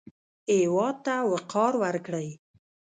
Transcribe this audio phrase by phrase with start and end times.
[0.55, 2.29] هېواد ته وقار ورکړئ